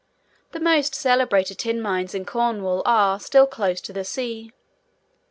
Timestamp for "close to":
3.45-3.93